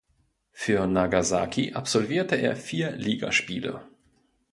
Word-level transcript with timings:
Für 0.51 0.87
Nagasaki 0.87 1.73
absolvierte 1.73 2.33
er 2.35 2.55
vier 2.55 2.93
Ligaspiele. 2.93 3.83